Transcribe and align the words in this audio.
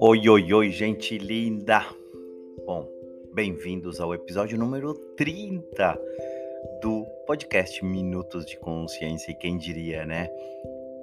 Oi, 0.00 0.28
oi, 0.28 0.52
oi, 0.52 0.70
gente 0.70 1.16
linda! 1.18 1.86
Bom, 2.66 2.88
bem-vindos 3.32 4.00
ao 4.00 4.12
episódio 4.12 4.58
número 4.58 4.94
30 5.16 6.00
do 6.82 7.04
podcast 7.26 7.84
Minutos 7.84 8.44
de 8.44 8.58
Consciência. 8.58 9.30
E 9.30 9.36
quem 9.36 9.56
diria, 9.56 10.04
né? 10.04 10.28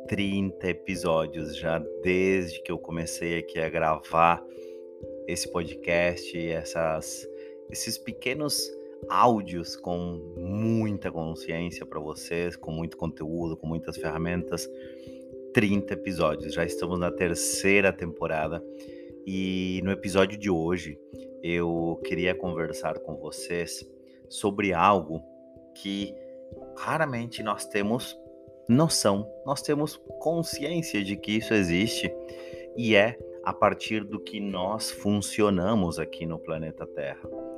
30 0.09 0.67
episódios 0.67 1.55
já 1.55 1.79
desde 2.03 2.61
que 2.63 2.71
eu 2.71 2.77
comecei 2.77 3.37
aqui 3.37 3.59
a 3.59 3.69
gravar 3.69 4.43
esse 5.25 5.49
podcast, 5.49 6.37
essas, 6.49 7.25
esses 7.69 7.97
pequenos 7.97 8.69
áudios 9.09 9.75
com 9.75 10.35
muita 10.37 11.11
consciência 11.11 11.85
para 11.85 11.99
vocês, 11.99 12.55
com 12.55 12.71
muito 12.71 12.97
conteúdo, 12.97 13.57
com 13.57 13.67
muitas 13.67 13.97
ferramentas. 13.97 14.69
30 15.53 15.93
episódios, 15.93 16.53
já 16.53 16.63
estamos 16.63 16.97
na 16.97 17.11
terceira 17.11 17.91
temporada 17.91 18.63
e 19.25 19.81
no 19.83 19.91
episódio 19.91 20.37
de 20.37 20.49
hoje 20.49 20.97
eu 21.43 21.99
queria 22.05 22.33
conversar 22.33 22.99
com 22.99 23.17
vocês 23.17 23.85
sobre 24.29 24.73
algo 24.73 25.21
que 25.75 26.15
raramente 26.77 27.43
nós 27.43 27.65
temos 27.65 28.17
noção, 28.67 29.29
nós 29.45 29.61
temos 29.61 29.97
consciência 30.19 31.03
de 31.03 31.17
que 31.17 31.33
isso 31.33 31.53
existe 31.53 32.13
e 32.77 32.95
é 32.95 33.17
a 33.43 33.53
partir 33.53 34.03
do 34.03 34.19
que 34.19 34.39
nós 34.39 34.89
funcionamos 34.89 35.99
aqui 35.99 36.25
no 36.25 36.39
planeta 36.39 36.85
Terra. 36.87 37.50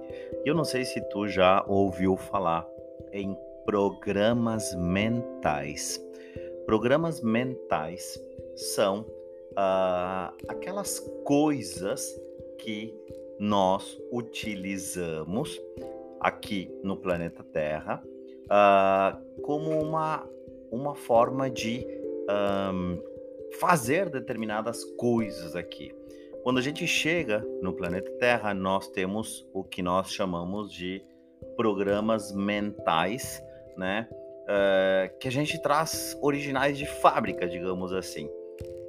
Eu 0.46 0.54
não 0.56 0.64
sei 0.64 0.86
se 0.86 1.02
tu 1.10 1.28
já 1.28 1.64
ouviu 1.68 2.16
falar 2.18 2.68
em 3.12 3.38
programas 3.66 4.76
mentais. 4.76 6.02
Programas 6.66 7.22
mentais 7.22 8.20
são 8.56 9.02
uh, 9.52 10.34
aquelas 10.48 11.00
coisas 11.24 12.20
que 12.58 12.94
nós 13.40 14.00
utilizamos 14.12 15.62
aqui 16.20 16.70
no 16.84 16.96
planeta 16.96 17.44
Terra 17.44 18.02
uh, 18.46 19.42
como 19.42 19.72
uma, 19.82 20.28
uma 20.72 20.96
forma 20.96 21.50
de 21.50 21.86
um, 22.74 23.02
fazer 23.60 24.10
determinadas 24.10 24.84
coisas 24.84 25.56
aqui. 25.56 25.94
Quando 26.44 26.58
a 26.58 26.62
gente 26.62 26.86
chega 26.86 27.40
no 27.62 27.72
planeta 27.72 28.12
Terra, 28.20 28.54
nós 28.54 28.90
temos 28.90 29.48
o 29.54 29.64
que 29.64 29.82
nós 29.82 30.12
chamamos 30.12 30.74
de 30.74 31.02
programas 31.56 32.34
mentais, 32.34 33.42
né? 33.78 34.10
Uh, 34.44 35.18
que 35.20 35.30
a 35.30 35.32
gente 35.32 35.62
traz 35.62 36.18
originais 36.22 36.78
de 36.78 36.86
fábrica, 36.86 37.48
digamos 37.48 37.94
assim. 37.94 38.30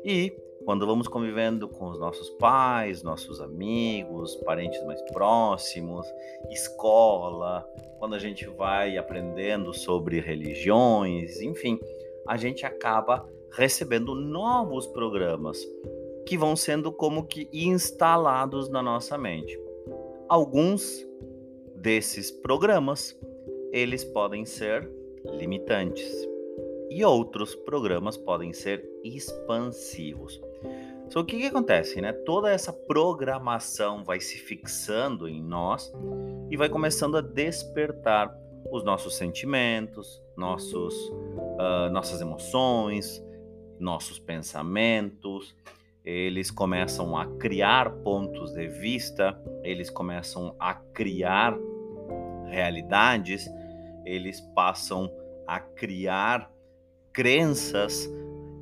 E 0.05 0.37
quando 0.65 0.85
vamos 0.85 1.07
convivendo 1.07 1.69
com 1.69 1.91
os 1.91 2.01
nossos 2.01 2.29
pais, 2.41 3.05
nossos 3.05 3.41
amigos, 3.41 4.35
parentes 4.45 4.85
mais 4.85 5.01
próximos, 5.13 6.05
escola, 6.51 7.65
quando 8.01 8.17
a 8.17 8.19
gente 8.19 8.47
vai 8.47 8.99
aprendendo 8.99 9.73
sobre 9.73 10.19
religiões, 10.19 11.41
enfim, 11.41 11.79
a 12.27 12.37
gente 12.37 12.67
acaba 12.67 13.25
recebendo 13.53 14.13
novos 14.13 14.89
programas 14.89 15.65
que 16.27 16.39
vão 16.39 16.57
sendo 16.57 16.93
como 16.93 17.27
que 17.27 17.49
instalados 17.53 18.69
na 18.69 18.83
nossa 18.83 19.17
mente. 19.19 19.59
Alguns 20.29 21.07
desses 21.77 22.31
programas, 22.31 23.19
eles 23.73 24.05
podem 24.05 24.45
ser 24.45 24.91
limitantes 25.39 26.27
e 26.91 27.05
outros 27.05 27.55
programas 27.55 28.17
podem 28.17 28.53
ser 28.53 28.89
expansivos. 29.03 30.41
Então, 31.07 31.23
o 31.23 31.25
que, 31.25 31.39
que 31.39 31.47
acontece, 31.47 32.01
né? 32.01 32.13
Toda 32.13 32.51
essa 32.51 32.73
programação 32.73 34.05
vai 34.05 34.21
se 34.21 34.39
fixando 34.39 35.29
em 35.29 35.43
nós 35.43 35.93
e 36.51 36.57
vai 36.57 36.69
começando 36.69 37.17
a 37.17 37.21
despertar 37.21 38.35
os 38.71 38.83
nossos 38.83 39.17
sentimentos, 39.17 40.23
nossos, 40.37 40.95
uh, 41.09 41.91
nossas 41.93 42.21
emoções, 42.21 43.23
nossos 43.79 44.19
pensamentos, 44.19 45.55
eles 46.05 46.51
começam 46.51 47.17
a 47.17 47.27
criar 47.39 47.91
pontos 48.03 48.53
de 48.53 48.69
vista, 48.69 49.41
eles 49.63 49.89
começam 49.89 50.55
a 50.61 50.75
criar 50.75 51.57
realidades, 52.47 53.49
eles 54.05 54.41
passam 54.55 55.11
a 55.47 55.59
criar 55.59 56.51
crenças 57.13 58.09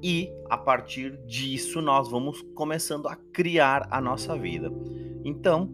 e 0.02 0.32
a 0.48 0.56
partir 0.56 1.16
disso 1.26 1.80
nós 1.80 2.08
vamos 2.10 2.42
começando 2.54 3.08
a 3.08 3.16
criar 3.32 3.88
a 3.90 4.00
nossa 4.00 4.36
vida. 4.36 4.70
Então, 5.24 5.70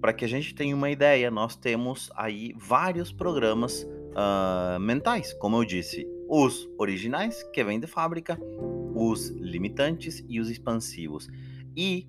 para 0.00 0.12
que 0.12 0.24
a 0.24 0.28
gente 0.28 0.54
tenha 0.54 0.74
uma 0.74 0.90
ideia, 0.90 1.30
nós 1.30 1.56
temos 1.56 2.10
aí 2.14 2.54
vários 2.56 3.12
programas 3.12 3.82
uh, 3.82 4.78
mentais, 4.80 5.32
como 5.34 5.56
eu 5.56 5.64
disse, 5.64 6.06
os 6.28 6.68
originais 6.78 7.42
que 7.52 7.64
vêm 7.64 7.80
de 7.80 7.86
fábrica, 7.86 8.38
os 8.94 9.28
limitantes 9.28 10.24
e 10.28 10.40
os 10.40 10.48
expansivos. 10.48 11.28
E 11.76 12.08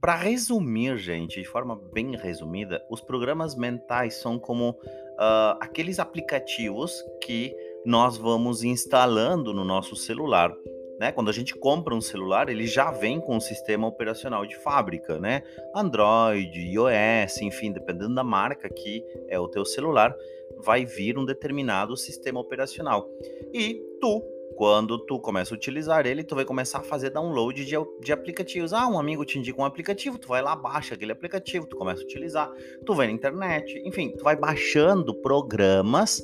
para 0.00 0.16
resumir, 0.16 0.96
gente, 0.96 1.40
de 1.40 1.46
forma 1.46 1.76
bem 1.92 2.16
resumida, 2.16 2.84
os 2.90 3.00
programas 3.00 3.54
mentais 3.54 4.14
são 4.14 4.38
como 4.38 4.70
uh, 4.70 5.56
aqueles 5.60 5.98
aplicativos 5.98 7.04
que 7.22 7.54
nós 7.84 8.16
vamos 8.16 8.64
instalando 8.64 9.52
no 9.52 9.64
nosso 9.64 9.94
celular. 9.94 10.52
Né? 10.98 11.12
Quando 11.12 11.30
a 11.30 11.32
gente 11.32 11.54
compra 11.54 11.94
um 11.94 12.00
celular, 12.00 12.48
ele 12.48 12.66
já 12.66 12.90
vem 12.90 13.20
com 13.20 13.36
um 13.36 13.40
sistema 13.40 13.86
operacional 13.86 14.46
de 14.46 14.56
fábrica, 14.56 15.18
né? 15.18 15.42
Android, 15.74 16.60
iOS, 16.60 17.40
enfim, 17.40 17.72
dependendo 17.72 18.14
da 18.14 18.24
marca 18.24 18.68
que 18.68 19.04
é 19.28 19.38
o 19.38 19.48
teu 19.48 19.64
celular, 19.64 20.14
vai 20.58 20.84
vir 20.84 21.18
um 21.18 21.24
determinado 21.24 21.96
sistema 21.96 22.40
operacional. 22.40 23.08
E 23.52 23.80
tu 24.00 24.22
quando 24.56 24.98
tu 24.98 25.18
começa 25.18 25.54
a 25.54 25.56
utilizar 25.56 26.06
ele, 26.06 26.24
tu 26.24 26.34
vai 26.34 26.44
começar 26.44 26.78
a 26.78 26.82
fazer 26.82 27.10
download 27.10 27.64
de, 27.64 27.74
de 28.00 28.12
aplicativos. 28.12 28.72
Ah, 28.72 28.86
um 28.88 28.98
amigo 28.98 29.24
te 29.24 29.38
indica 29.38 29.60
um 29.60 29.64
aplicativo, 29.64 30.18
tu 30.18 30.28
vai 30.28 30.42
lá, 30.42 30.54
baixa 30.54 30.94
aquele 30.94 31.12
aplicativo, 31.12 31.66
tu 31.66 31.76
começa 31.76 32.02
a 32.02 32.04
utilizar, 32.04 32.50
tu 32.84 32.94
vai 32.94 33.06
na 33.06 33.12
internet, 33.12 33.80
enfim, 33.84 34.14
tu 34.16 34.24
vai 34.24 34.36
baixando 34.36 35.14
programas 35.14 36.22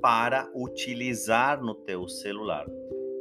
para 0.00 0.50
utilizar 0.54 1.60
no 1.62 1.74
teu 1.74 2.06
celular. 2.08 2.66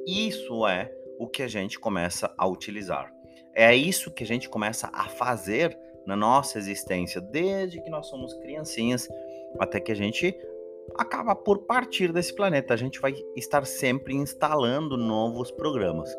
Isso 0.05 0.67
é 0.67 0.91
o 1.17 1.27
que 1.27 1.43
a 1.43 1.47
gente 1.47 1.79
começa 1.79 2.33
a 2.37 2.47
utilizar. 2.47 3.11
É 3.53 3.75
isso 3.75 4.11
que 4.11 4.23
a 4.23 4.27
gente 4.27 4.49
começa 4.49 4.89
a 4.93 5.07
fazer 5.07 5.77
na 6.05 6.15
nossa 6.15 6.57
existência, 6.57 7.19
desde 7.19 7.81
que 7.81 7.89
nós 7.89 8.07
somos 8.07 8.33
criancinhas 8.35 9.07
até 9.57 9.79
que 9.79 9.91
a 9.91 9.95
gente 9.95 10.37
acaba 10.95 11.35
por 11.35 11.59
partir 11.65 12.11
desse 12.11 12.33
planeta. 12.33 12.73
A 12.73 12.77
gente 12.77 12.99
vai 12.99 13.13
estar 13.35 13.65
sempre 13.65 14.13
instalando 14.13 14.97
novos 14.97 15.51
programas. 15.51 16.09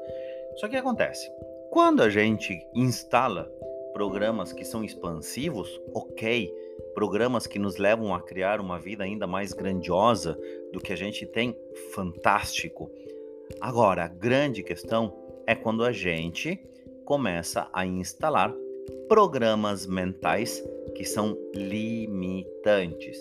Só 0.57 0.69
que 0.69 0.77
acontece, 0.77 1.31
quando 1.71 2.03
a 2.03 2.11
gente 2.11 2.59
instala 2.75 3.51
programas 3.93 4.53
que 4.53 4.65
são 4.65 4.85
expansivos, 4.85 5.81
ok, 5.95 6.53
programas 6.95 7.47
que 7.47 7.59
nos 7.59 7.77
levam 7.77 8.15
a 8.15 8.21
criar 8.21 8.61
uma 8.61 8.79
vida 8.79 9.05
ainda 9.05 9.27
mais 9.27 9.53
grandiosa 9.53 10.39
do 10.73 10.81
que 10.81 10.93
a 10.93 10.97
gente 10.97 11.27
tem, 11.27 11.57
fantástico. 11.95 12.91
Agora, 13.61 14.05
a 14.05 14.09
grande 14.09 14.63
questão 14.63 15.15
é 15.47 15.55
quando 15.55 15.85
a 15.85 15.93
gente 15.93 16.59
começa 17.05 17.69
a 17.73 17.87
instalar 17.87 18.55
programas 19.09 19.87
mentais 19.87 20.63
que 20.95 21.05
são 21.05 21.37
limitantes. 21.55 23.19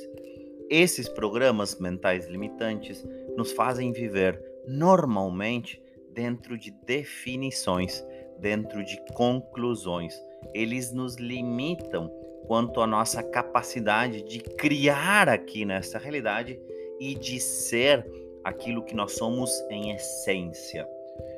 Esses 0.69 1.07
programas 1.07 1.79
mentais 1.79 2.27
limitantes 2.27 3.05
nos 3.37 3.51
fazem 3.51 3.91
viver 3.91 4.41
normalmente 4.67 5.81
dentro 6.11 6.57
de 6.57 6.71
definições, 6.71 8.03
dentro 8.39 8.83
de 8.83 8.99
conclusões. 9.13 10.19
Eles 10.55 10.91
nos 10.91 11.17
limitam 11.17 12.09
quanto 12.47 12.81
à 12.81 12.87
nossa 12.87 13.21
capacidade 13.21 14.23
de 14.23 14.39
criar 14.39 15.29
aqui 15.29 15.65
nessa 15.65 15.99
realidade 15.99 16.59
e 16.99 17.13
de 17.13 17.39
ser 17.39 18.03
aquilo 18.43 18.83
que 18.83 18.95
nós 18.95 19.13
somos 19.13 19.51
em 19.69 19.91
essência. 19.91 20.87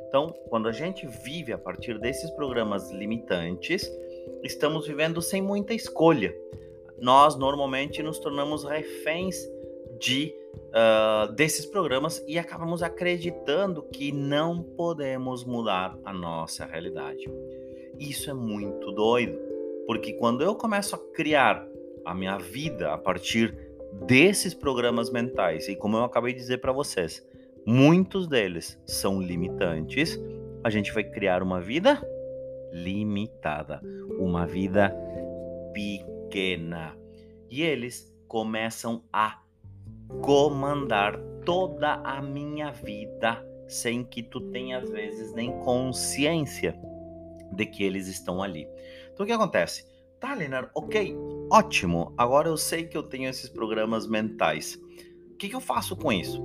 Então, 0.07 0.33
quando 0.49 0.69
a 0.69 0.71
gente 0.71 1.05
vive 1.05 1.51
a 1.51 1.57
partir 1.57 1.99
desses 1.99 2.29
programas 2.31 2.91
limitantes, 2.91 3.91
estamos 4.41 4.87
vivendo 4.87 5.21
sem 5.21 5.41
muita 5.41 5.73
escolha 5.73 6.33
nós 6.99 7.35
normalmente 7.35 8.01
nos 8.01 8.19
tornamos 8.19 8.63
reféns 8.63 9.35
de 9.99 10.33
uh, 10.67 11.31
desses 11.33 11.65
programas 11.65 12.23
e 12.27 12.37
acabamos 12.37 12.81
acreditando 12.83 13.83
que 13.83 14.11
não 14.11 14.61
podemos 14.61 15.43
mudar 15.43 15.97
a 16.03 16.13
nossa 16.13 16.65
realidade. 16.65 17.25
Isso 17.99 18.29
é 18.29 18.33
muito 18.33 18.91
doido, 18.91 19.37
porque 19.85 20.13
quando 20.13 20.43
eu 20.43 20.55
começo 20.55 20.95
a 20.95 20.99
criar 21.13 21.65
a 22.05 22.13
minha 22.13 22.37
vida 22.37 22.93
a 22.93 22.97
partir 22.97 23.57
desses 24.05 24.53
programas 24.53 25.09
mentais, 25.11 25.67
e 25.67 25.75
como 25.75 25.97
eu 25.97 26.03
acabei 26.03 26.33
de 26.33 26.39
dizer 26.39 26.59
para 26.59 26.71
vocês, 26.71 27.25
muitos 27.65 28.27
deles 28.27 28.79
são 28.85 29.21
limitantes, 29.21 30.19
a 30.63 30.69
gente 30.69 30.93
vai 30.93 31.03
criar 31.03 31.41
uma 31.41 31.59
vida 31.59 32.01
limitada, 32.71 33.81
uma 34.19 34.45
vida 34.45 34.93
pequena. 35.73 36.16
E 37.49 37.61
eles 37.61 38.13
começam 38.27 39.03
a 39.11 39.41
comandar 40.21 41.17
toda 41.45 41.93
a 42.03 42.21
minha 42.21 42.71
vida 42.71 43.45
sem 43.67 44.03
que 44.03 44.23
tu 44.23 44.39
tenha 44.51 44.79
às 44.79 44.89
vezes 44.89 45.33
nem 45.33 45.51
consciência 45.59 46.77
de 47.51 47.65
que 47.65 47.83
eles 47.83 48.07
estão 48.07 48.41
ali. 48.41 48.67
Então 49.13 49.23
o 49.23 49.27
que 49.27 49.33
acontece? 49.33 49.85
Tá, 50.19 50.33
Leonardo, 50.33 50.69
ok, 50.73 51.15
ótimo. 51.51 52.13
Agora 52.17 52.47
eu 52.47 52.57
sei 52.57 52.85
que 52.85 52.97
eu 52.97 53.03
tenho 53.03 53.29
esses 53.29 53.49
programas 53.49 54.07
mentais. 54.07 54.79
O 55.31 55.35
que, 55.37 55.49
que 55.49 55.55
eu 55.55 55.61
faço 55.61 55.95
com 55.95 56.11
isso? 56.11 56.41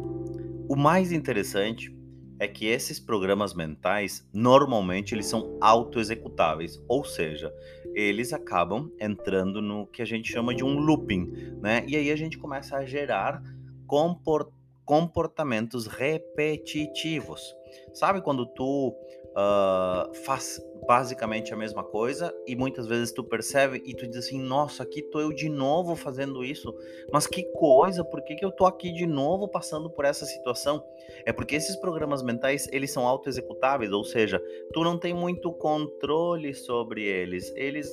O 0.69 0.76
mais 0.76 1.12
interessante 1.12 1.94
é 2.42 2.48
que 2.48 2.66
esses 2.66 2.98
programas 2.98 3.54
mentais 3.54 4.28
normalmente 4.32 5.14
eles 5.14 5.26
são 5.26 5.56
autoexecutáveis, 5.60 6.82
ou 6.88 7.04
seja, 7.04 7.54
eles 7.94 8.32
acabam 8.32 8.90
entrando 8.98 9.62
no 9.62 9.86
que 9.86 10.02
a 10.02 10.04
gente 10.04 10.32
chama 10.32 10.52
de 10.52 10.64
um 10.64 10.76
looping, 10.76 11.30
né? 11.60 11.84
E 11.86 11.94
aí 11.94 12.10
a 12.10 12.16
gente 12.16 12.36
começa 12.36 12.76
a 12.76 12.84
gerar 12.84 13.40
comportamentos 14.84 15.86
repetitivos. 15.86 17.54
Sabe 17.94 18.20
quando 18.20 18.44
tu 18.44 18.92
uh, 19.32 20.14
faz 20.25 20.61
basicamente 20.87 21.55
a 21.55 21.56
mesma 21.56 21.84
coisa 21.84 22.34
e 22.46 22.56
muitas 22.56 22.87
vezes 22.87 23.12
tu 23.12 23.23
percebe 23.23 23.82
e 23.87 23.94
tu 23.94 24.06
diz 24.06 24.26
assim, 24.26 24.40
nossa, 24.40 24.82
aqui 24.82 25.02
tô 25.02 25.20
eu 25.20 25.32
de 25.32 25.49
novo 25.49 25.94
fazendo 25.94 26.44
isso, 26.44 26.75
mas 27.12 27.26
que 27.26 27.44
coisa, 27.52 28.05
por 28.05 28.23
que, 28.23 28.34
que 28.34 28.44
eu 28.44 28.50
tô 28.50 28.67
aqui 28.67 28.93
de 28.93 29.06
novo 29.06 29.49
passando 29.49 29.88
por 29.88 30.05
essa 30.05 30.26
situação? 30.26 30.82
É 31.25 31.32
porque 31.32 31.55
esses 31.55 31.76
programas 31.76 32.23
mentais, 32.23 32.69
eles 32.73 32.90
são 32.90 33.06
auto-executáveis, 33.06 33.93
ou 33.93 34.05
seja, 34.05 34.43
tu 34.73 34.82
não 34.82 34.99
tem 34.99 35.14
muito 35.14 35.52
controle 35.52 36.52
sobre 36.52 37.05
eles, 37.05 37.52
eles 37.55 37.88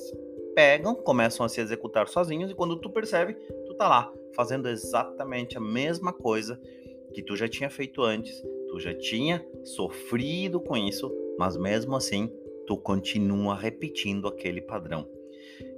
pegam, 0.54 0.94
começam 0.94 1.46
a 1.46 1.48
se 1.48 1.60
executar 1.60 2.08
sozinhos 2.08 2.50
e 2.50 2.54
quando 2.54 2.76
tu 2.76 2.90
percebe, 2.90 3.34
tu 3.66 3.74
tá 3.74 3.88
lá 3.88 4.12
fazendo 4.34 4.68
exatamente 4.68 5.56
a 5.56 5.60
mesma 5.60 6.12
coisa 6.12 6.60
que 7.14 7.22
tu 7.22 7.36
já 7.36 7.48
tinha 7.48 7.70
feito 7.70 8.02
antes, 8.02 8.42
tu 8.68 8.78
já 8.78 8.94
tinha 8.94 9.44
sofrido 9.64 10.60
com 10.60 10.76
isso, 10.76 11.10
mas 11.38 11.56
mesmo 11.56 11.96
assim 11.96 12.30
tu 12.66 12.76
continua 12.76 13.54
repetindo 13.54 14.28
aquele 14.28 14.60
padrão. 14.60 15.08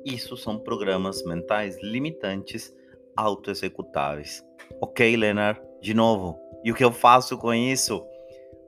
Isso 0.04 0.36
são 0.36 0.58
programas 0.58 1.24
mentais 1.24 1.80
limitantes 1.82 2.74
autoexecutáveis. 3.16 4.44
Ok, 4.80 5.16
Leonard? 5.16 5.60
De 5.80 5.94
novo. 5.94 6.38
E 6.64 6.70
o 6.70 6.74
que 6.74 6.84
eu 6.84 6.92
faço 6.92 7.36
com 7.38 7.52
isso? 7.52 8.04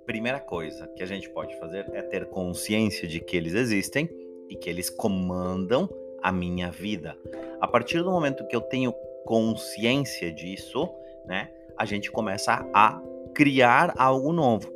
Primeira 0.06 0.40
coisa 0.40 0.86
que 0.88 1.02
a 1.02 1.06
gente 1.06 1.30
pode 1.30 1.58
fazer 1.58 1.90
é 1.92 2.02
ter 2.02 2.26
consciência 2.26 3.08
de 3.08 3.20
que 3.20 3.36
eles 3.36 3.54
existem 3.54 4.08
e 4.48 4.56
que 4.56 4.68
eles 4.68 4.90
comandam 4.90 5.88
a 6.22 6.30
minha 6.30 6.70
vida. 6.70 7.16
A 7.60 7.66
partir 7.66 8.02
do 8.02 8.10
momento 8.10 8.46
que 8.46 8.56
eu 8.56 8.60
tenho 8.60 8.92
consciência 9.24 10.32
disso, 10.32 10.88
né, 11.24 11.50
a 11.76 11.84
gente 11.84 12.10
começa 12.10 12.68
a 12.74 13.00
criar 13.34 13.94
algo 13.96 14.32
novo. 14.32 14.72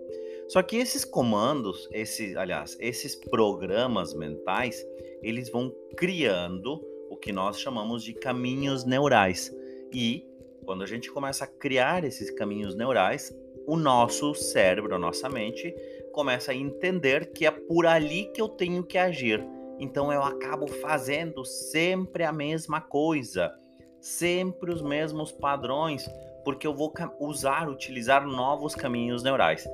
Só 0.48 0.62
que 0.62 0.76
esses 0.76 1.04
comandos, 1.04 1.88
esses, 1.92 2.34
aliás, 2.36 2.76
esses 2.80 3.14
programas 3.14 4.14
mentais, 4.14 4.84
eles 5.22 5.50
vão 5.50 5.70
criando 5.96 6.82
o 7.10 7.16
que 7.16 7.32
nós 7.32 7.60
chamamos 7.60 8.02
de 8.02 8.14
caminhos 8.14 8.84
neurais. 8.84 9.54
E 9.92 10.26
quando 10.64 10.82
a 10.82 10.86
gente 10.86 11.10
começa 11.10 11.44
a 11.44 11.46
criar 11.46 12.02
esses 12.02 12.30
caminhos 12.30 12.74
neurais, 12.74 13.34
o 13.66 13.76
nosso 13.76 14.34
cérebro, 14.34 14.94
a 14.94 14.98
nossa 14.98 15.28
mente, 15.28 15.74
começa 16.12 16.52
a 16.52 16.54
entender 16.54 17.32
que 17.32 17.44
é 17.44 17.50
por 17.50 17.84
ali 17.84 18.32
que 18.32 18.40
eu 18.40 18.48
tenho 18.48 18.82
que 18.82 18.96
agir. 18.96 19.44
Então 19.78 20.10
eu 20.10 20.22
acabo 20.22 20.66
fazendo 20.66 21.44
sempre 21.44 22.24
a 22.24 22.32
mesma 22.32 22.80
coisa, 22.80 23.54
sempre 24.00 24.72
os 24.72 24.80
mesmos 24.80 25.30
padrões, 25.30 26.08
porque 26.42 26.66
eu 26.66 26.74
vou 26.74 26.92
usar, 27.20 27.68
utilizar 27.68 28.26
novos 28.26 28.74
caminhos 28.74 29.22
neurais. 29.22 29.68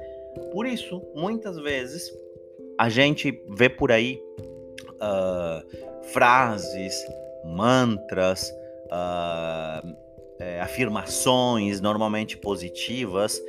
Por 0.52 0.66
isso, 0.66 1.02
muitas 1.14 1.56
vezes, 1.58 2.12
a 2.78 2.88
gente 2.88 3.42
vê 3.50 3.68
por 3.68 3.92
aí 3.92 4.20
uh, 4.94 6.04
frases, 6.12 6.94
mantras, 7.44 8.50
uh, 8.86 9.96
é, 10.38 10.60
afirmações 10.60 11.80
normalmente 11.80 12.36
positivas, 12.36 13.40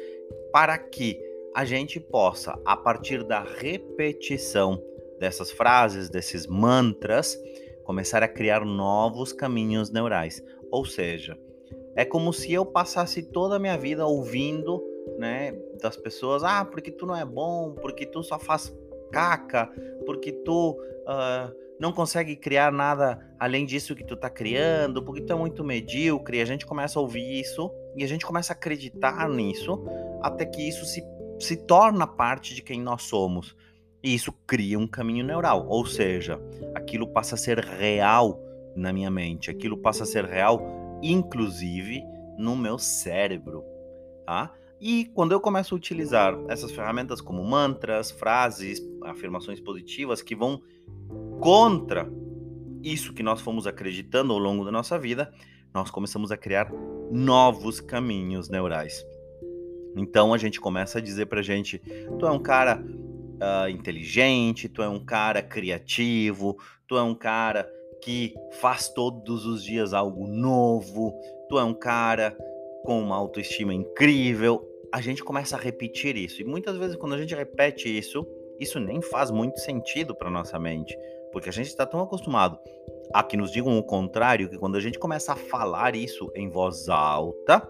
para 0.51 0.77
que 0.77 1.19
a 1.55 1.65
gente 1.65 1.99
possa, 1.99 2.59
a 2.65 2.75
partir 2.75 3.23
da 3.23 3.41
repetição 3.41 4.81
dessas 5.19 5.51
frases, 5.51 6.09
desses 6.09 6.45
mantras, 6.45 7.37
começar 7.83 8.21
a 8.21 8.27
criar 8.27 8.65
novos 8.65 9.31
caminhos 9.31 9.89
neurais. 9.89 10.43
Ou 10.69 10.85
seja, 10.85 11.37
é 11.95 12.03
como 12.03 12.33
se 12.33 12.51
eu 12.51 12.65
passasse 12.65 13.23
toda 13.23 13.55
a 13.55 13.59
minha 13.59 13.77
vida 13.77 14.05
ouvindo 14.05 14.83
né, 15.17 15.53
das 15.81 15.95
pessoas, 15.95 16.43
ah, 16.43 16.65
porque 16.65 16.91
tu 16.91 17.05
não 17.05 17.15
é 17.15 17.25
bom, 17.25 17.73
porque 17.73 18.05
tu 18.05 18.23
só 18.23 18.37
faz 18.39 18.75
caca, 19.11 19.71
porque 20.05 20.31
tu 20.31 20.71
uh, 20.71 21.55
não 21.79 21.91
consegue 21.91 22.35
criar 22.35 22.71
nada 22.71 23.19
além 23.39 23.65
disso 23.65 23.95
que 23.95 24.03
tu 24.03 24.15
tá 24.15 24.29
criando, 24.29 25.03
porque 25.03 25.21
tu 25.21 25.33
é 25.33 25.35
muito 25.35 25.63
medíocre, 25.63 26.41
a 26.41 26.45
gente 26.45 26.65
começa 26.65 26.99
a 26.99 27.01
ouvir 27.01 27.39
isso 27.39 27.71
e 27.95 28.03
a 28.03 28.07
gente 28.07 28.25
começa 28.25 28.53
a 28.53 28.55
acreditar 28.55 29.29
nisso, 29.29 29.83
até 30.21 30.45
que 30.45 30.67
isso 30.67 30.85
se, 30.85 31.03
se 31.39 31.55
torna 31.57 32.07
parte 32.07 32.53
de 32.53 32.61
quem 32.61 32.81
nós 32.81 33.03
somos. 33.03 33.55
E 34.03 34.13
isso 34.13 34.31
cria 34.45 34.77
um 34.77 34.87
caminho 34.87 35.25
neural, 35.25 35.65
ou 35.67 35.85
seja, 35.85 36.39
aquilo 36.75 37.07
passa 37.07 37.35
a 37.35 37.37
ser 37.37 37.57
real 37.57 38.39
na 38.75 38.93
minha 38.93 39.09
mente, 39.09 39.49
aquilo 39.49 39.77
passa 39.77 40.03
a 40.03 40.05
ser 40.05 40.25
real, 40.25 40.61
inclusive 41.01 42.03
no 42.37 42.55
meu 42.55 42.77
cérebro, 42.77 43.63
tá? 44.25 44.53
E 44.87 45.05
quando 45.15 45.31
eu 45.31 45.39
começo 45.39 45.73
a 45.73 45.77
utilizar 45.77 46.37
essas 46.47 46.71
ferramentas 46.71 47.19
como 47.19 47.43
mantras, 47.43 48.11
frases, 48.11 48.79
afirmações 49.01 49.59
positivas 49.59 50.21
que 50.21 50.35
vão 50.35 50.61
contra 51.41 52.07
isso 52.83 53.11
que 53.11 53.23
nós 53.23 53.41
fomos 53.41 53.65
acreditando 53.65 54.31
ao 54.31 54.37
longo 54.37 54.63
da 54.63 54.71
nossa 54.71 54.99
vida, 54.99 55.33
nós 55.73 55.89
começamos 55.89 56.31
a 56.31 56.37
criar 56.37 56.71
novos 57.11 57.81
caminhos 57.81 58.47
neurais. 58.47 59.03
Então 59.97 60.31
a 60.35 60.37
gente 60.37 60.61
começa 60.61 60.99
a 60.99 61.01
dizer 61.01 61.25
pra 61.25 61.41
gente: 61.41 61.79
tu 62.19 62.27
é 62.27 62.29
um 62.29 62.37
cara 62.37 62.79
uh, 62.79 63.67
inteligente, 63.67 64.69
tu 64.69 64.83
é 64.83 64.87
um 64.87 65.03
cara 65.03 65.41
criativo, 65.41 66.57
tu 66.87 66.95
é 66.95 67.01
um 67.01 67.15
cara 67.15 67.67
que 68.03 68.35
faz 68.61 68.87
todos 68.87 69.47
os 69.47 69.63
dias 69.63 69.95
algo 69.95 70.27
novo, 70.27 71.11
tu 71.49 71.57
é 71.57 71.63
um 71.63 71.73
cara 71.73 72.37
com 72.83 73.01
uma 73.01 73.15
autoestima 73.15 73.73
incrível, 73.73 74.74
a 74.95 75.01
gente 75.01 75.25
começa 75.25 75.57
a 75.57 75.59
repetir 75.59 76.15
isso. 76.15 76.41
E 76.41 76.45
muitas 76.45 76.77
vezes, 76.77 76.95
quando 76.95 77.15
a 77.15 77.17
gente 77.17 77.35
repete 77.35 77.89
isso, 77.89 78.25
isso 78.57 78.79
nem 78.79 79.01
faz 79.01 79.29
muito 79.29 79.59
sentido 79.59 80.15
para 80.15 80.31
nossa 80.31 80.57
mente, 80.57 80.97
porque 81.33 81.49
a 81.49 81.51
gente 81.51 81.67
está 81.67 81.85
tão 81.85 81.99
acostumado 81.99 82.57
a 83.13 83.21
que 83.21 83.35
nos 83.35 83.51
digam 83.51 83.77
o 83.77 83.83
contrário 83.83 84.49
que 84.49 84.57
quando 84.57 84.77
a 84.77 84.79
gente 84.79 84.97
começa 84.97 85.33
a 85.33 85.35
falar 85.35 85.97
isso 85.97 86.31
em 86.33 86.49
voz 86.49 86.87
alta, 86.87 87.69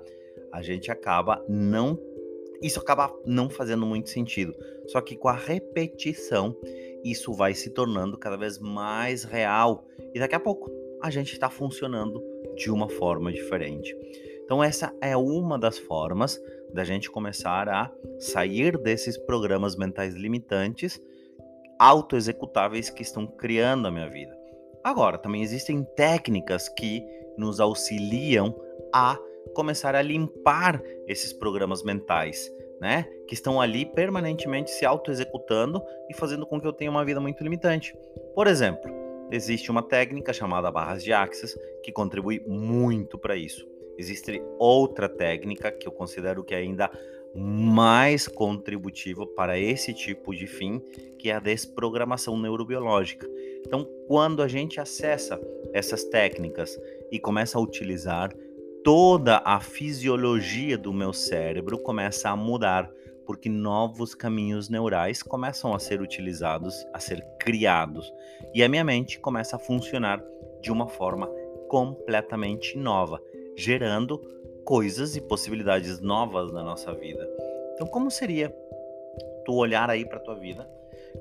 a 0.52 0.62
gente 0.62 0.92
acaba 0.92 1.44
não 1.50 2.00
isso 2.62 2.80
acaba 2.80 3.12
não 3.26 3.50
fazendo 3.50 3.88
muito 3.88 4.12
sentido. 4.12 4.56
Só 4.86 5.02
que 5.02 5.16
com 5.16 5.28
a 5.28 5.34
repetição, 5.34 6.56
isso 7.04 7.34
vai 7.34 7.56
se 7.56 7.72
tornando 7.72 8.20
cada 8.20 8.38
vez 8.38 8.60
mais 8.60 9.24
real 9.24 9.84
e 10.14 10.20
daqui 10.20 10.36
a 10.36 10.40
pouco 10.40 10.72
a 11.02 11.10
gente 11.10 11.34
está 11.34 11.50
funcionando 11.50 12.24
de 12.56 12.70
uma 12.70 12.88
forma 12.88 13.32
diferente. 13.32 13.96
Então, 14.46 14.64
essa 14.64 14.94
é 15.02 15.18
uma 15.18 15.58
das 15.58 15.78
formas 15.78 16.40
da 16.72 16.84
gente 16.84 17.10
começar 17.10 17.68
a 17.68 17.92
sair 18.20 18.78
desses 18.78 19.18
programas 19.18 19.76
mentais 19.76 20.14
limitantes, 20.14 21.02
autoexecutáveis 21.80 22.92
que 22.92 23.02
estão 23.02 23.26
criando 23.26 23.88
a 23.88 23.92
minha 23.92 24.08
vida. 24.08 24.38
Agora, 24.84 25.18
também 25.18 25.42
existem 25.42 25.84
técnicas 25.96 26.70
que 26.70 27.04
nos 27.38 27.60
auxiliam 27.60 28.56
a 28.94 29.18
começar 29.56 29.96
a 29.96 30.02
limpar 30.02 30.80
esses 31.08 31.34
programas 31.34 31.84
mentais, 31.84 32.52
né? 32.80 33.08
Que 33.28 33.34
estão 33.34 33.60
ali 33.60 33.84
permanentemente 33.84 34.70
se 34.70 34.86
autoexecutando 34.86 35.82
e 36.08 36.14
fazendo 36.14 36.46
com 36.46 36.62
que 36.62 36.68
eu 36.68 36.74
tenha 36.74 36.92
uma 36.92 37.04
vida 37.04 37.20
muito 37.20 37.44
limitante. 37.44 37.96
Por 38.36 38.46
exemplo, 38.46 38.92
existe 39.32 39.72
uma 39.72 39.82
técnica 39.82 40.32
chamada 40.32 40.70
barras 40.70 41.04
de 41.04 41.12
axis 41.12 41.58
que 41.84 41.92
contribui 41.92 42.44
muito 42.46 43.18
para 43.18 43.36
isso. 43.36 43.75
Existe 43.98 44.42
outra 44.60 45.08
técnica 45.08 45.72
que 45.72 45.88
eu 45.88 45.92
considero 45.92 46.44
que 46.44 46.54
é 46.54 46.58
ainda 46.58 46.90
mais 47.36 48.28
contributiva 48.28 49.28
para 49.28 49.60
esse 49.60 49.94
tipo 49.94 50.34
de 50.34 50.48
fim, 50.48 50.82
que 51.20 51.30
é 51.30 51.34
a 51.34 51.40
desprogramação 51.40 52.40
neurobiológica. 52.40 53.28
Então, 53.66 53.86
quando 54.08 54.42
a 54.42 54.48
gente 54.48 54.80
acessa 54.80 55.40
essas 55.74 56.06
técnicas 56.06 56.80
e 57.12 57.20
começa 57.20 57.58
a 57.58 57.62
utilizar, 57.62 58.32
toda 58.84 59.42
a 59.44 59.60
fisiologia 59.60 60.78
do 60.78 60.94
meu 60.94 61.12
cérebro 61.12 61.78
começa 61.78 62.30
a 62.30 62.36
mudar, 62.36 62.90
porque 63.26 63.50
novos 63.50 64.16
caminhos 64.16 64.70
neurais 64.70 65.22
começam 65.22 65.74
a 65.74 65.80
ser 65.80 66.02
utilizados, 66.02 66.86
a 66.94 67.00
ser 67.00 67.26
criados, 67.40 68.14
e 68.54 68.64
a 68.64 68.70
minha 68.70 68.84
mente 68.84 69.20
começa 69.20 69.56
a 69.56 69.60
funcionar 69.60 70.24
de 70.62 70.72
uma 70.72 70.88
forma 70.88 71.28
completamente 71.68 72.78
nova, 72.78 73.20
gerando 73.56 74.18
coisas 74.64 75.16
e 75.16 75.22
possibilidades 75.22 76.00
novas 76.00 76.52
na 76.52 76.64
nossa 76.64 76.94
vida. 76.94 77.30
Então, 77.74 77.88
como 77.88 78.10
seria 78.10 78.54
tu 79.46 79.54
olhar 79.54 79.90
aí 79.90 80.06
para 80.06 80.20
tua 80.20 80.36
vida, 80.36 80.68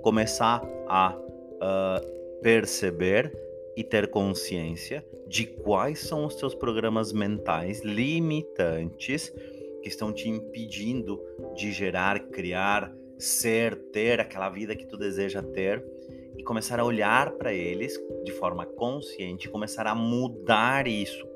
começar 0.03 0.63
a 0.89 1.15
uh, 1.15 2.41
perceber 2.41 3.33
e 3.77 3.85
ter 3.85 4.09
consciência 4.09 5.05
de 5.27 5.47
quais 5.47 6.01
são 6.01 6.25
os 6.25 6.35
teus 6.37 6.55
programas 6.55 7.13
mentais 7.13 7.83
limitantes 7.83 9.33
que 9.83 9.89
estão 9.89 10.13
te 10.13 10.29
impedindo 10.29 11.21
de 11.55 11.73
gerar, 11.73 12.21
criar, 12.29 12.95
ser, 13.19 13.77
ter 13.91 14.21
aquela 14.21 14.49
vida 14.49 14.75
que 14.75 14.87
tu 14.87 14.97
deseja 14.97 15.43
ter 15.43 15.85
e 16.37 16.43
começar 16.43 16.79
a 16.81 16.85
olhar 16.85 17.33
para 17.33 17.53
eles 17.53 17.99
de 18.25 18.33
forma 18.33 18.65
consciente, 18.65 19.49
começar 19.49 19.87
a 19.87 19.95
mudar 19.95 20.87
isso. 20.87 21.34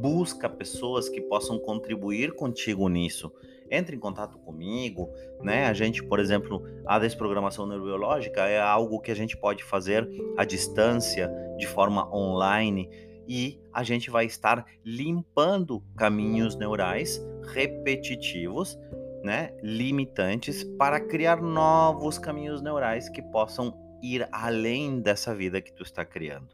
Busca 0.00 0.48
pessoas 0.48 1.08
que 1.08 1.20
possam 1.20 1.58
contribuir 1.58 2.34
contigo 2.34 2.88
nisso 2.88 3.32
entre 3.70 3.96
em 3.96 3.98
contato 3.98 4.38
comigo, 4.38 5.10
né? 5.42 5.66
A 5.66 5.72
gente, 5.72 6.02
por 6.02 6.18
exemplo, 6.18 6.62
a 6.86 6.98
desprogramação 6.98 7.66
neurobiológica 7.66 8.46
é 8.46 8.60
algo 8.60 9.00
que 9.00 9.10
a 9.10 9.14
gente 9.14 9.36
pode 9.36 9.62
fazer 9.62 10.08
à 10.36 10.44
distância, 10.44 11.30
de 11.58 11.66
forma 11.66 12.08
online, 12.14 12.88
e 13.28 13.60
a 13.72 13.82
gente 13.82 14.10
vai 14.10 14.24
estar 14.24 14.64
limpando 14.84 15.82
caminhos 15.96 16.56
neurais 16.56 17.20
repetitivos, 17.52 18.78
né, 19.22 19.50
limitantes 19.62 20.64
para 20.78 21.00
criar 21.00 21.42
novos 21.42 22.18
caminhos 22.18 22.62
neurais 22.62 23.08
que 23.08 23.20
possam 23.20 23.74
ir 24.02 24.26
além 24.32 25.00
dessa 25.00 25.34
vida 25.34 25.60
que 25.60 25.72
tu 25.72 25.82
está 25.82 26.04
criando. 26.04 26.48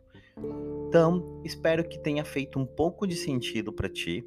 Então, 0.95 1.43
espero 1.45 1.83
que 1.83 1.99
tenha 1.99 2.25
feito 2.25 2.57
um 2.57 2.65
pouco 2.65 3.05
de 3.05 3.17
sentido 3.17 3.73
para 3.73 3.89
ti 3.89 4.25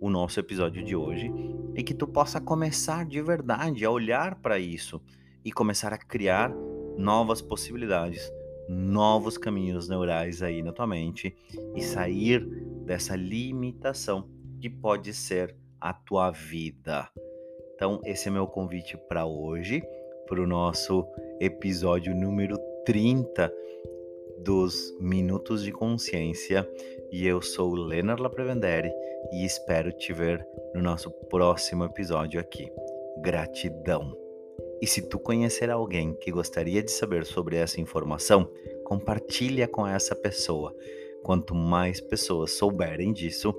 o 0.00 0.10
nosso 0.10 0.40
episódio 0.40 0.82
de 0.82 0.96
hoje 0.96 1.32
e 1.76 1.82
que 1.84 1.94
tu 1.94 2.08
possa 2.08 2.40
começar 2.40 3.06
de 3.06 3.22
verdade 3.22 3.84
a 3.84 3.90
olhar 3.92 4.34
para 4.34 4.58
isso 4.58 5.00
e 5.44 5.52
começar 5.52 5.92
a 5.92 5.96
criar 5.96 6.52
novas 6.96 7.40
possibilidades, 7.40 8.32
novos 8.68 9.38
caminhos 9.38 9.88
neurais 9.88 10.42
aí 10.42 10.60
na 10.60 10.72
tua 10.72 10.88
mente 10.88 11.36
e 11.76 11.80
sair 11.80 12.44
dessa 12.84 13.14
limitação 13.14 14.28
que 14.60 14.68
pode 14.68 15.14
ser 15.14 15.54
a 15.80 15.92
tua 15.92 16.32
vida. 16.32 17.08
Então, 17.76 18.00
esse 18.04 18.26
é 18.26 18.32
meu 18.32 18.48
convite 18.48 18.96
para 19.08 19.24
hoje, 19.24 19.84
para 20.26 20.42
o 20.42 20.48
nosso 20.48 21.06
episódio 21.40 22.12
número 22.12 22.58
30 22.84 23.52
dos 24.40 24.96
Minutos 25.00 25.62
de 25.62 25.72
Consciência. 25.72 26.68
E 27.10 27.26
eu 27.26 27.40
sou 27.40 27.74
Leonard 27.74 28.22
Laprevendere 28.22 28.92
e 29.32 29.44
espero 29.44 29.92
te 29.92 30.12
ver 30.12 30.46
no 30.74 30.82
nosso 30.82 31.10
próximo 31.28 31.84
episódio 31.84 32.40
aqui. 32.40 32.70
Gratidão! 33.20 34.16
E 34.80 34.86
se 34.86 35.02
tu 35.02 35.18
conhecer 35.18 35.70
alguém 35.70 36.14
que 36.14 36.30
gostaria 36.30 36.82
de 36.82 36.90
saber 36.90 37.24
sobre 37.24 37.56
essa 37.56 37.80
informação, 37.80 38.48
compartilha 38.84 39.66
com 39.66 39.86
essa 39.86 40.14
pessoa. 40.14 40.74
Quanto 41.22 41.54
mais 41.54 42.00
pessoas 42.00 42.52
souberem 42.52 43.12
disso, 43.12 43.54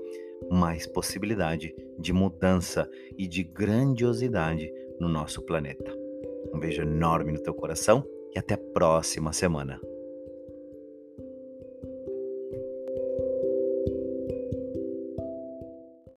mais 0.50 0.86
possibilidade 0.86 1.74
de 1.98 2.12
mudança 2.12 2.88
e 3.18 3.28
de 3.28 3.42
grandiosidade 3.42 4.72
no 4.98 5.08
nosso 5.08 5.42
planeta. 5.42 5.94
Um 6.54 6.58
beijo 6.58 6.82
enorme 6.82 7.32
no 7.32 7.42
teu 7.42 7.54
coração 7.54 8.04
e 8.34 8.38
até 8.38 8.54
a 8.54 8.58
próxima 8.58 9.32
semana. 9.32 9.80